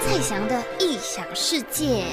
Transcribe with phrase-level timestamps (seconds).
[0.00, 2.04] 蔡翔的异想世界。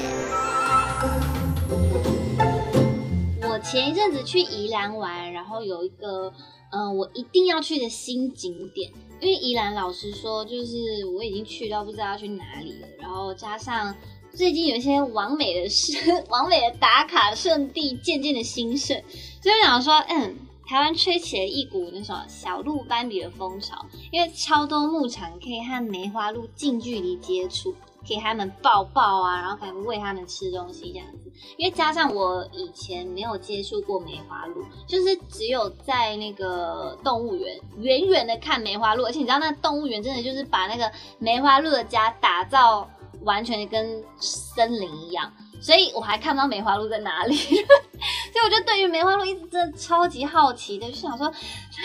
[3.41, 6.31] 我前一阵子去宜兰玩，然后有一个
[6.71, 8.91] 嗯、我一定要去的新景点。
[9.21, 13.95] 因为宜兰老师说，就是我已经去到不知道要去哪里了，然后加上
[14.33, 15.97] 最近有一些完美的事，
[16.29, 19.01] 网美的打卡圣地渐渐的兴盛，
[19.41, 20.35] 所以我想说，嗯。
[20.67, 31.31] 台湾吹起了一股那种小鹿斑比的风潮，因为超多牧场可以和梅花鹿近距离接触，给他们抱抱啊，然后还喂他们吃东西这样子。
[31.57, 42.89] 因为加上我以前没有接触过梅花鹿，就是只有在那个动物园远远的看梅花鹿，而且你知道那动物园真的就是把那个梅花鹿的家打造
[43.21, 45.31] 完全的跟森林一样。
[45.61, 51.31] 所以我还看不到梅花鹿在哪里， 所以我就对于梅花鹿一直真的超级好奇的，就想说，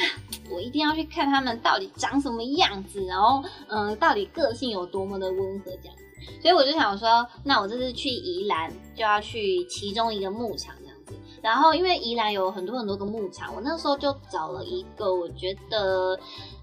[0.51, 6.05] 我一定要去看它们到底长什么样子，然后嗯，到底个性有多么的温和这样子。
[6.43, 11.15] 所以我就想说，那我这次去宜兰就要去其中一个牧场这样子。
[11.43, 16.18] 然后因为宜兰有很多很多个牧场，我那时候就找了一个我觉得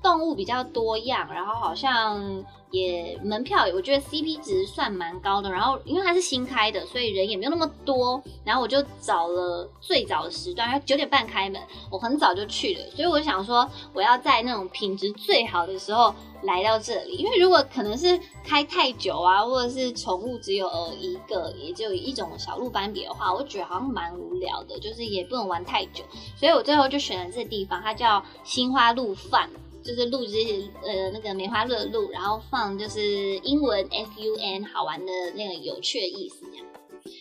[0.08, 2.44] 动物比较多样，然后好像。
[2.70, 5.50] 也门票，我觉得 CP 值算蛮高的。
[5.50, 8.22] 然后因为它是新开的，所以人也没有那么多。
[8.44, 12.82] 然后我就找了最早的时段，九点半开门，我很早就去了。
[12.94, 17.16] 所以我想说，我要在那种品质最好的时候来到这里。
[17.16, 26.04] 因为如果可能是开太久啊，或者是宠物只有一个，也就一种小鹿斑比的话，我觉得好像蛮无聊的，就是也不能玩太久。
[26.36, 29.50] 所以我最后就选了这个地方，它叫心花鹿饭。
[29.88, 33.02] 就是录这些呃那个梅花鹿的鹿，然后放就是
[33.38, 36.66] 英文 F U N 好玩的那个有趣的意思这样。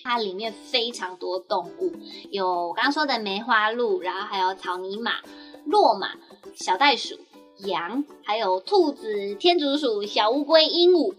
[0.02, 1.92] 它里面非常多动物，
[2.32, 5.12] 有我刚刚说的梅花鹿，然后还有草泥马、
[5.64, 6.14] 骆马、
[6.56, 7.16] 小袋鼠、
[7.58, 11.14] 羊，还有兔子、天竺鼠、小乌龟、鹦鹉，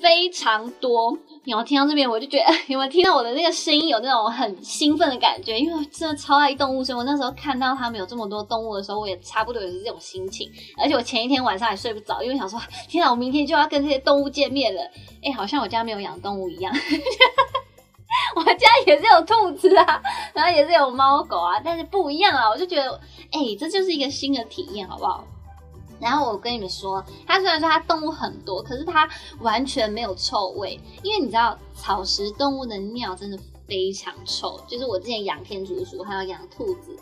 [0.00, 1.16] 非常多。
[1.44, 5.58] 然后听到这边，我就觉得有没有听到我的那个声音有那种很兴奋的感觉？
[5.58, 10.50] 因为真的超爱动物，所以我那时候看到他们有这么多动物的时候，我也差不多也是这种心情。
[10.76, 14.82] 而且我前一天晚上也睡不着，因为想说，天哪，我明天就要跟这些动物见面了。
[15.24, 16.72] 哎，好像我家没有养动物一样。
[18.36, 20.02] 我家也是有兔子啊，
[20.34, 22.48] 然后也是有猫狗啊，但是不一样啊。
[22.50, 23.00] 我就觉得，
[23.32, 25.24] 哎，这就是一个新的体验，好不好？
[26.00, 29.08] 然后我跟你们说，它虽然说它动物很多，可是它
[29.40, 36.96] 完全没有臭味，因为你知道草食动物的尿真的非常臭，就是我之前养天竺鼠还有养兔子。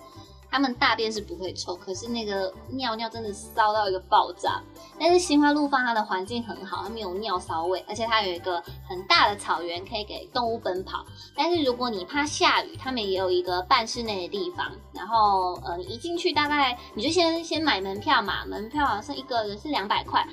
[0.50, 4.62] 他们大便是不会臭，可是那个尿尿真的骚到一个爆炸。
[4.98, 11.04] 但是心花路放它的环境很好，它没有尿骚味，而且它有一个很大的草原可以给动物奔跑。
[11.34, 14.72] 但是如果你怕下雨，他们也有一个半室内的地方。
[14.92, 20.26] 然后呃，你一进去大概你就先先买门票嘛，门票好像是一个人是两百块，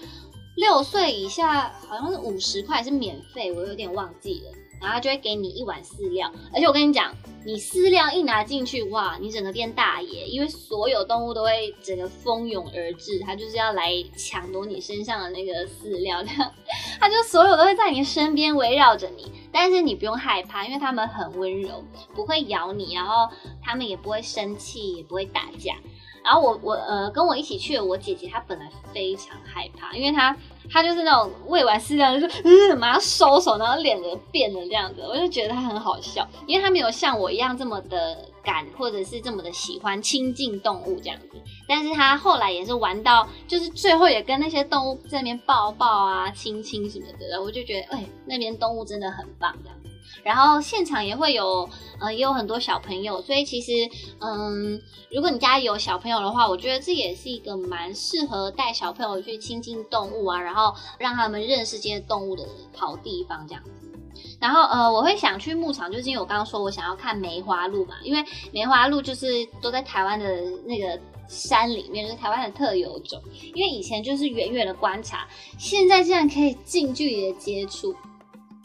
[0.56, 4.65] 六岁以下好像是五十块是免费，我有点忘记了。
[4.80, 7.14] 然后他就会给你一碗饲料，而且我跟你讲，
[7.46, 16.52] 你饲料一拿进去，哇，你整个变大爷，因为所有动物都会整个蜂拥而至，它就是要来抢夺你身上的那个饲料，这样，
[17.00, 23.30] 他就所有都会在你身边围绕着你，但是你不用害怕，因为他们很温柔，不会咬你，然后
[23.62, 25.76] 他们也不会生气，也不会打架。
[26.24, 30.36] 然后我我呃跟我一起去的我姐姐，她本来非常害怕，因为她
[30.72, 41.42] 他就是那种喂完饲料就是嗯马上收手，然后脸就变了这样子，我就觉得他很好笑，因为他没有像我一样这么的敢，或者是这么的喜欢亲近动物这样子。
[41.68, 49.78] 但是他后来也是玩到，就是最后也跟那些动物在那边抱抱啊、亲亲什么的，我就觉得哎，那边动物真的很棒这样。
[50.24, 51.68] 然后现场也会有，
[52.00, 53.72] 呃，也有很多小朋友，所以其实，
[54.20, 63.92] 嗯，如果你家有小朋友的话，我觉得这也是一个蛮适合带小朋友去亲近动物啊，然后让他们认识这些动物的好地方这样子。
[64.40, 70.26] 然后，呃，我会想去牧场，就是因为我刚刚说我想要看梅花鹿嘛，因为梅花鹿就是都在台湾的
[70.66, 73.22] 那个山里面，就是台湾的特有种。
[73.54, 77.96] 因为以前就是远远的观察，现在竟然可以近距离的接触。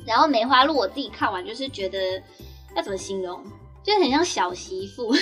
[0.06, 1.99] 然后梅花鹿我自己看完就是觉得
[2.75, 3.43] 要怎么形容，
[3.82, 5.12] 就很像小媳妇，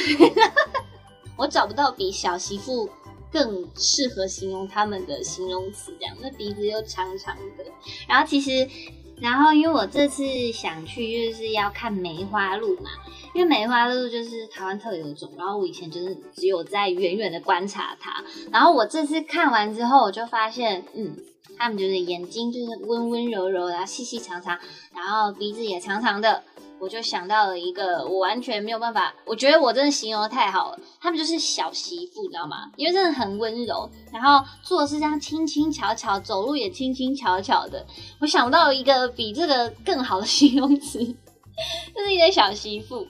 [1.37, 2.89] 我找不到比小媳妇
[3.31, 7.65] 更适合形容他们的形容词，这样，那鼻子又长长的。
[8.09, 8.69] 然后其实，
[9.17, 12.91] 然后因为我这次想去就是要看梅花鹿嘛，
[13.35, 21.17] 因为梅花鹿就是台湾特有种，然后我以前就是只有在远远的观察它，然后我这次看完之后我就发现，嗯。
[21.61, 24.57] 他们就是眼睛就是温温柔柔，然后细细长长，
[24.95, 26.45] 然后鼻子也长长的，
[26.81, 30.79] 我就想到了一个我完全没有办法，我觉得我真的形容得太好了。
[31.01, 32.71] 他们就是小媳妇，你知道吗？
[32.77, 37.85] 因为真的很温柔，然后做事这样轻轻巧巧，走路也轻轻巧巧的。
[38.21, 43.07] 我想不到一个比这个更好的 形容词，就是一个小媳妇。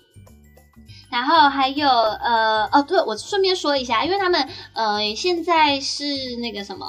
[1.11, 6.05] 然后还有呃哦，对，我顺便说一下，因为他们呃现在是
[6.41, 6.87] 那个什么。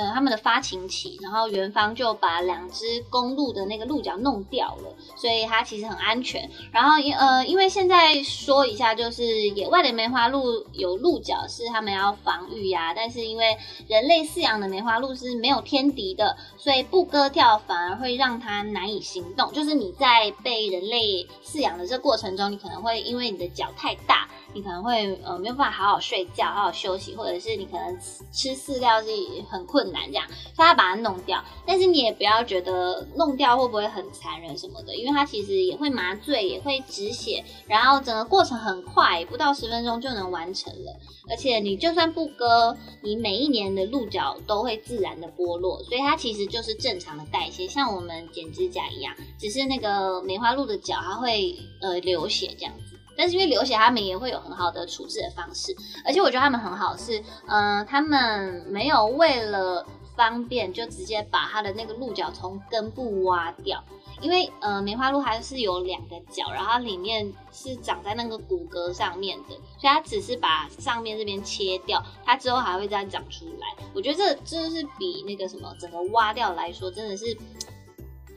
[0.00, 6.48] 呃，他们的发情期，然后园方就把两只公鹿的那个鹿角弄掉了，所以它其实很安全。
[6.72, 13.58] 然后因呃，因为现在说一下，就是野外的梅花鹿有鹿角是他们要防御呀，但是因为
[13.88, 19.52] 人类饲养的梅花鹿是没有天敌的，所以不割掉反而会让它难以行动。
[19.52, 24.26] 就是你在被人类饲养的这过程中，你可能会因为你的脚太大。
[24.52, 27.98] 你可能会呃没有办法好好睡觉、好好休息，或者是你可能
[28.32, 29.08] 吃饲料是
[29.48, 31.42] 很困难这样，所以他把它弄掉。
[31.66, 40.96] 但是你也不要觉得弄掉会不会很残忍什么的，因为它其实也会麻醉，也会止血，然后整个过程很快，不到十分钟就能完成了。
[41.28, 52.89] 而且你就算不割，你每一年的鹿角都会自然的剥落，所以它其实就是正常的代谢，像我们剪指甲一样，只是那个梅花鹿的角它会呃流血这样子。
[53.20, 55.76] 但是因为流血，他们也会有很好的处置的方式，
[56.06, 59.86] 而且我觉得他们很好是，嗯、他们没有为了
[60.16, 63.84] 方便就直接把它的那个鹿角从根部挖掉，
[64.22, 73.84] 因为呃梅花鹿还是有两个角，然后它里面是长在那个骨骼上面的，所以它只是把上面这边切掉，它之后还会再长出来。
[73.94, 77.36] 我觉得这真的是比那个什么整个挖掉来说，真的是。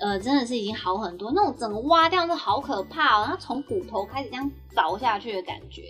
[0.04, 1.32] 呃，真的是已经好很多。
[1.34, 5.84] 那种整个挖掉是好可怕哦，它从骨头开始这样凿下去的感觉，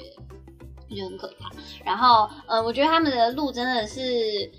[0.96, 1.50] 就很可怕。
[1.84, 4.52] 然后，呃，我觉得他们的鹿真的是，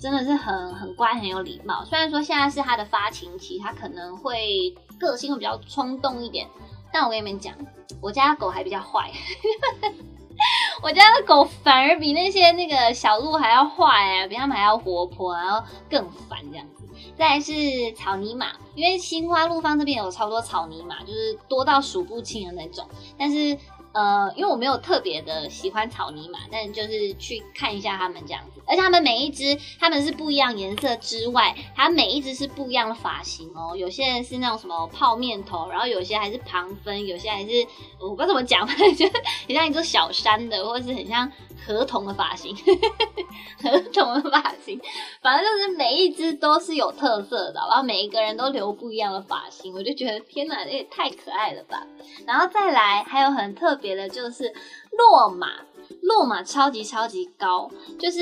[0.00, 1.84] 真的是很很乖，很有礼貌。
[1.84, 6.48] 虽然说现在是它的发情期，它可能会个性会比较冲动一点，
[6.90, 7.54] 但我跟你们讲，
[8.00, 9.10] 我家的狗还比较坏。
[10.82, 16.81] 我家的狗反而比那些那个小鹿还要坏哎，比他们还要活泼，然后更烦这样子。
[17.16, 17.52] 再来是
[17.92, 22.86] 草泥马，因为心花怒放这边有超多草泥马，就是多到数不清的那种。
[23.18, 23.56] 但是
[23.92, 28.61] 呃，因为我没有特别的喜欢草泥马，但就是去看一下他们这样子。
[28.72, 33.76] 而且他们每一只，他们是不一样颜色之外，它每一只是不一样的发型哦。
[33.76, 37.66] 有些人是那种什么泡面头，然后有些还是旁分，有些还是
[38.00, 39.12] 我不知道怎么讲， 反正就是
[39.46, 41.30] 很像一座小山的，或者是很像。
[41.64, 42.52] 河童的发型，
[43.62, 44.80] 河童的发型，
[45.22, 51.86] 反正就是每一只都是有特色的，然后每一个人都留不一样的发型，我就觉得天哪，这也太可爱了吧！
[52.26, 54.52] 然后再来，还有很特别的就是
[54.90, 55.52] 落马。
[56.02, 58.20] 落马超级超级高，就是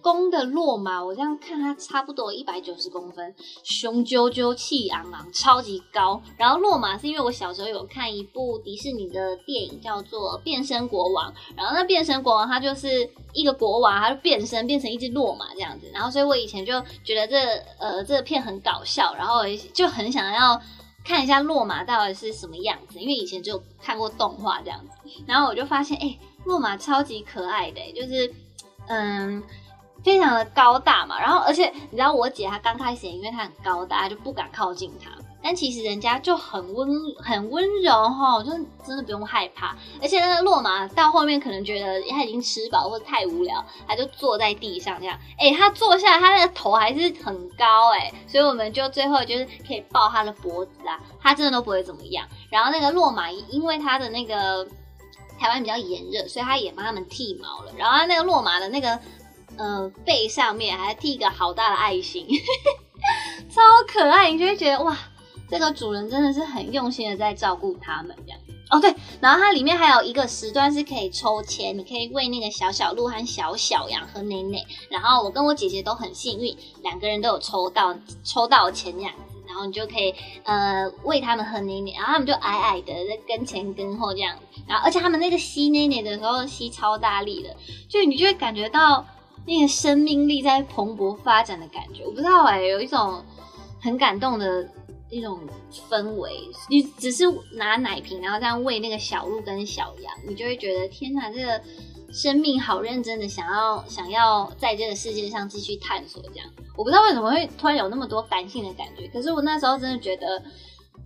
[0.00, 6.20] 公的落马，我这样看它差不多一百九十公分，雄赳赳气昂昂，超级高。
[6.36, 15.90] 然后落马是因为我小时候有看一部迪士尼的电影，叫做《变身国王》，然后那变身国王他就是一个国王，他就变身变成一只落马这样子。
[15.92, 17.36] 然后所以我以前就觉得这
[17.78, 19.42] 呃这片很搞笑，然后
[19.72, 20.60] 就很想要
[21.04, 24.92] 看一下落马到底是什么样子，因为以前就看过动画这样子。
[25.26, 28.34] 然后我就发现，哎、骆马超级可爱的，就是，
[28.88, 29.42] 嗯，
[30.02, 31.20] 非常的高大嘛。
[31.20, 35.10] 然后，而且你知道，我姐她刚开始，因为她很高大，就不敢靠近她。
[35.44, 38.50] 但其实人家就很温很温柔哈，就
[38.86, 39.76] 真的不用害怕。
[40.00, 45.18] 而且那个骆马到后面可能觉得他已经吃饱或者太无聊，他就坐在地上这样。
[45.36, 52.24] 哎、欸，他坐下来，他那个头还是很高哎、所以我们就最后就是可以抱他的脖子啊，他真的都不会怎么样。
[52.48, 54.66] 然后那个骆马因为他的那个。
[55.42, 57.72] 台湾比较炎热，所以他也帮他们剃毛了。
[57.76, 58.96] 然后他那个落马的那个，
[59.56, 62.24] 呃，背上面还剃一个好大的爱心，
[63.50, 64.30] 超可爱。
[64.30, 64.96] 你就会觉得哇，
[65.50, 68.38] 这个主人真的是很用心的在照顾他们这样。
[68.70, 74.64] 哦对，然后它里面还有一个时段是可以抽签，你可以喂那个小小鹿和小小羊和奶奶。
[74.88, 79.12] 然后我跟我姐姐都很幸运，两个人都有抽到抽到钱这样。
[79.52, 84.34] 然后你就可以呃喂他们喝奶奶，然后他们就矮矮的在跟前跟后这样，
[84.66, 87.54] 然后而且他们那个吸奶奶的时候吸超大力的，
[87.86, 89.04] 就你就会感觉到
[89.46, 92.02] 那个生命力在蓬勃发展的感觉。
[92.04, 93.22] 我不知道哎、有一种
[93.78, 94.66] 很感动的
[95.10, 95.38] 一种
[95.90, 96.32] 氛围。
[96.70, 97.24] 你只是
[97.56, 101.60] 拿奶瓶，然后这样喂那个小鹿跟小羊，你就会觉得天哪，这个。
[102.12, 110.42] 生命好认真的想要想要在这个世界上继续探索，这样我不知道为什么会突然有那么多感性的感觉，可是我那时候真的觉得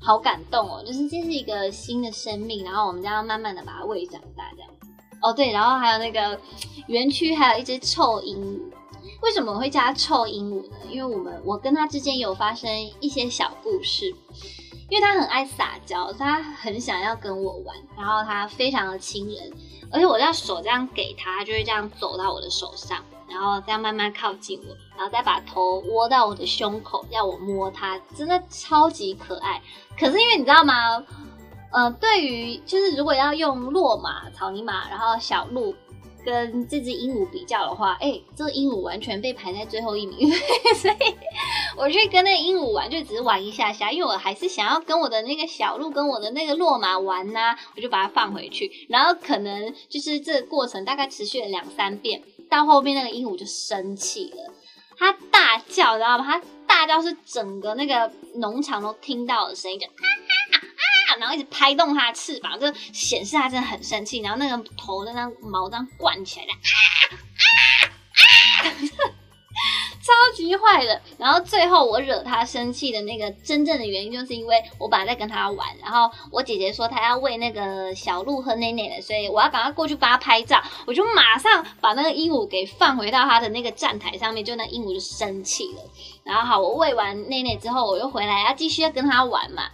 [0.00, 4.70] 好感动哦，就是这是一个新的生命，然后我们将要慢慢的把它喂长大这样。
[5.22, 6.38] 哦对，然后还有那个
[6.88, 8.60] 园区还有一只臭鹦鹉，
[9.22, 10.76] 为什么我会叫它臭鹦鹉呢？
[10.90, 12.70] 因为我们我跟它之间有发生
[13.00, 14.14] 一些小故事。
[14.88, 19.52] 因为他很爱撒娇，他很想要跟我玩，然后他非常的亲人，
[19.90, 29.60] 而且我要手这样给他，他就会这样走到我的手上，然后这样慢慢靠近我，然后再把头窝到我的胸口，要我摸他，真的超级可爱。
[29.98, 31.04] 可是因为你知道吗？
[31.72, 35.74] 呃，对于就是如果要用骆马、草泥马，然后小鹿。
[36.24, 40.28] 跟这只鹦鹉比较的话，哎、这个鹦鹉完全被排在最后一名，
[41.76, 54.54] 我去跟那个鹦鹉玩，就只是玩一下下，因为我还是想要跟我的那个小鹿跟我的那个骆马玩呐、我就把它放回去，然后可能就是这个过程大概持续了两三遍，到后面那个鹦鹉就生气了，
[54.98, 56.24] 它大叫，知道吗？
[56.24, 59.86] 它大叫是整个那个农场都听到的声音，就。
[61.18, 64.18] 然后一直拍动它的翅膀，就显示它真的很生气。
[64.20, 66.76] 然后那个头的那毛这样灌起来的，啊
[68.20, 69.15] 啊啊、
[70.36, 71.00] 级坏了。
[71.18, 80.62] 然后最后我惹他生气的那个真正的原因，就是因为我本来在跟他玩，然后我姐姐说她要喂那个小鹿喝奶奶的，所以我要赶快过去帮他拍照。
[80.86, 85.82] 我就马上把那个鹦鹉给放回到他的那个站台上面，就那鹦鹉就生气了。
[86.22, 89.64] 然后好，我喂完奶奶之后，我又回来要继续要跟他玩嘛。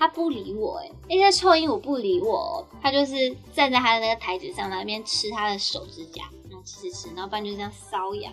[0.00, 8.32] 他不理我，哎，那些臭鹦鹉不理我，他就是站在他的那个台子上，那边吃他的手指甲，然后吃吃吃，然后不然就这样搔痒，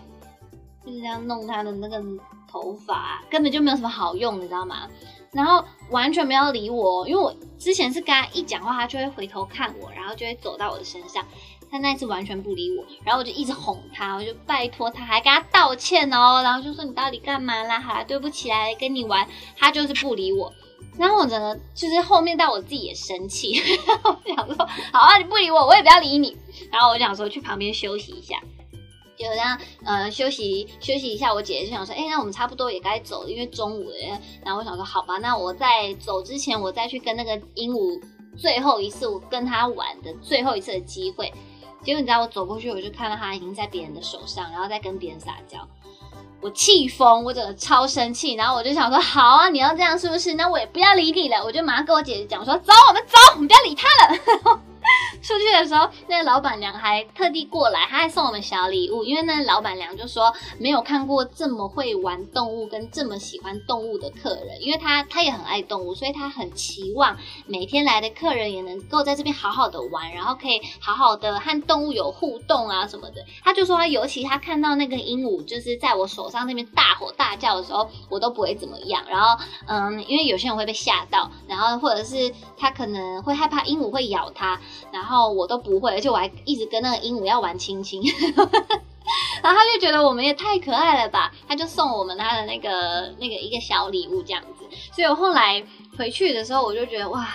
[0.86, 2.00] 就是这样弄他的那个
[2.48, 4.88] 头发，根本就没有什么好用，你知道吗？
[5.32, 11.26] 然后完全没有理我，因为我之前是跟他一讲话，他就会回头看我，然后就会走到我的身上，
[11.68, 17.80] 他那次完全不理我，然后我就一直哄他，我就拜托他，还跟他道歉哦，然后就说你到底干嘛啦？
[17.80, 19.28] 好啦，对不起来跟你玩，
[19.58, 20.52] 他就是不理我。
[20.96, 23.60] 然后我真的就是后面到我自己也生气，
[24.04, 26.34] 我想说好啊，你不理我，我也不要理你。
[26.70, 28.36] 然后我想说去旁边休息一下，
[29.16, 31.32] 就这样呃休息休息一下。
[31.32, 34.20] 我姐姐就想说，哎，那我们差不多也该走了，因为中午了。
[34.44, 38.00] 然后我想说好吧，那我在走之前，我再去跟那个鹦鹉
[38.36, 41.32] 最后一次我跟他玩的最后一次的机会。
[41.82, 45.58] 结果你知道我走过去，我就看到他已经在别人的手上，然后在跟别人撒娇。
[46.42, 50.34] 我气疯，我真的超生气，然后我就想说，好啊，你要这样是不是？
[50.34, 54.60] 那我也不要理你了，我就马上跟我姐姐讲说，走，我们走，我们不要理他了。
[55.26, 59.02] 出去的时候，那个老板娘还特地过来，她还送我们小礼物。
[59.02, 73.16] 因为那老板娘就说没有看过这么会玩动物跟这么喜欢动物的客人，因为她她也很爱动物，所以她很期望每天来的客人也能够在这边好好的玩，然后可以好好的和动物有互动啊什么的。
[73.42, 79.02] 她就说，尤其她看到那个鹦鹉就是在我手上那边大吼大叫的时候，我都不会怎么样。
[79.08, 84.60] 然后嗯，因为有些人会被吓到，然后或者是他可能会害怕鹦鹉会咬他，
[84.92, 85.15] 然后。
[85.16, 88.02] 哦我都不会，而且我还一直跟那个鹦鹉要玩亲亲，
[89.42, 94.66] 然后他就觉得我们也太可爱了吧，他就送我们他的那个那个一个小礼物这样子。
[94.92, 95.62] 所以我后来
[95.96, 97.26] 回去的时候，我就觉得哇，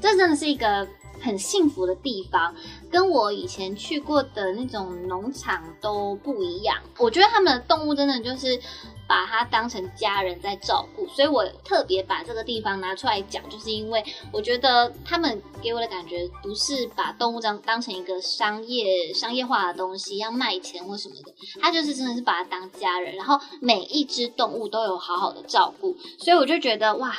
[0.00, 0.86] 这真的是一个
[1.20, 2.54] 很幸福的地方，
[2.90, 6.76] 跟我以前去过的那种农场都不一样。
[6.98, 8.60] 我觉得他们的动物真的就是。
[9.08, 27.16] 把它当成家人在照顾，所以我特别把这个地方拿出来讲，就是因为我觉得他们给我的感觉不是把动物当当成一个商业商业化的东西要卖钱或什么的，他就是真的是把它当家人，然后每一只动物都有好好的照顾，所以我就觉得哇，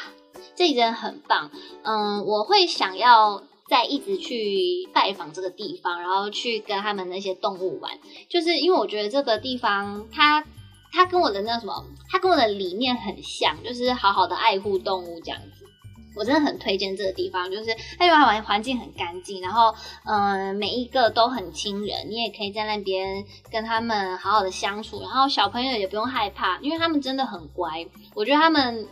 [0.55, 1.49] 这真的很棒。
[1.81, 7.97] 嗯，我会想要再一直去拜访这个地方，然后去跟他们那些动物玩，
[8.27, 10.43] 就是因为我觉得这个地方它。
[10.91, 15.63] 他跟我的那什么，他跟我的理念很像，就是好好的爱护动物这样子。
[16.15, 17.65] 我真的很推荐这个地方，就是
[17.99, 19.71] 它因为环环境很干净，然后
[20.03, 27.85] 嗯、每一个都很亲人，你也可以在那边跟他们好好的相处，然后小朋友也不用害怕，因为他们真的很乖。
[28.15, 28.87] 我觉得他们。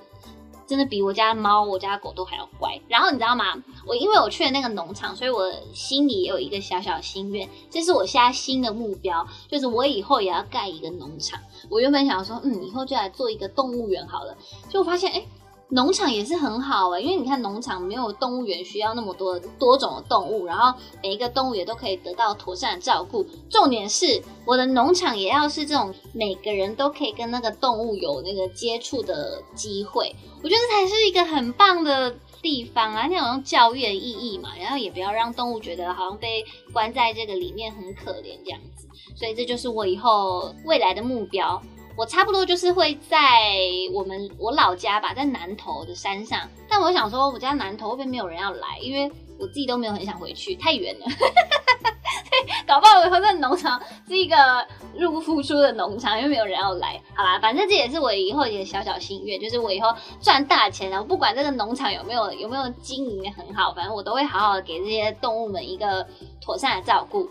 [0.68, 2.80] 真的比我家猫、我家狗都还要乖。
[2.88, 3.46] 然后你知道吗？
[3.88, 11.40] 我因为我去了那个农场，所以我心里也有一个小小心愿，这是我现在新的目标，就是我以后也要盖一个农场。
[11.70, 14.36] 我原本想说，嗯，以后就来做一个动物园好了。
[14.70, 15.26] 就发现，哎。
[15.70, 23.26] 农场也是很好哎、因为你看农场没有动物园需要那么多多种的动物，然后每一个动物也都可以得到妥善的照顾。
[23.50, 33.08] 重点是我的农场也要是这种每个人都可以跟那个动物有那个接触的机会，我觉得才是一个很棒的地方啊！
[33.08, 41.62] 那种教育的意义嘛，然后也不要让动物觉得好像被关在这个里面很可怜这样子，所以这就是我以后未来的目标。
[41.98, 43.18] 我差不多就是会在
[43.92, 46.48] 我们我老家吧，在南投的山上。
[46.70, 48.78] 但我想说，我家南投会不会没有人要来？
[48.80, 51.06] 因为我自己都没有很想回去，太远了。
[52.68, 54.36] 搞不好我以后这个农场是一个
[54.96, 57.02] 入不敷出的农场，因为没有人要来。
[57.16, 66.06] 好啦，反正这也是我以后一个小小心愿，就是我以后赚大钱，然后不管这个农场有没有有没有经营很好，反正我都会好好给这些动物们一个
[66.40, 67.28] 妥善的照顾。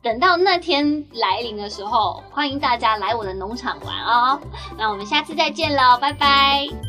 [0.00, 4.40] 等到那天来临的时候，欢迎大家来我的农场玩哦。
[4.78, 6.87] 那我们下次再见了，拜拜。